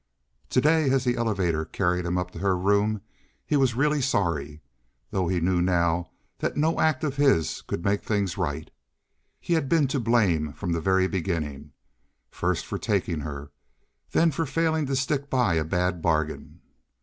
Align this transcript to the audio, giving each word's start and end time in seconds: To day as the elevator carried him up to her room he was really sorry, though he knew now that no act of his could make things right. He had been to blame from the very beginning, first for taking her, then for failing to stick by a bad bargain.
To 0.49 0.59
day 0.59 0.89
as 0.89 1.03
the 1.03 1.15
elevator 1.15 1.63
carried 1.63 2.07
him 2.07 2.17
up 2.17 2.31
to 2.31 2.39
her 2.39 2.57
room 2.57 3.01
he 3.45 3.55
was 3.55 3.75
really 3.75 4.01
sorry, 4.01 4.59
though 5.11 5.27
he 5.27 5.39
knew 5.39 5.61
now 5.61 6.09
that 6.39 6.57
no 6.57 6.79
act 6.79 7.03
of 7.03 7.17
his 7.17 7.61
could 7.61 7.85
make 7.85 8.01
things 8.01 8.35
right. 8.35 8.71
He 9.39 9.53
had 9.53 9.69
been 9.69 9.87
to 9.89 9.99
blame 9.99 10.53
from 10.53 10.71
the 10.71 10.81
very 10.81 11.07
beginning, 11.07 11.73
first 12.31 12.65
for 12.65 12.79
taking 12.79 13.19
her, 13.19 13.51
then 14.09 14.31
for 14.31 14.47
failing 14.47 14.87
to 14.87 14.95
stick 14.95 15.29
by 15.29 15.53
a 15.53 15.63
bad 15.63 16.01
bargain. 16.01 16.61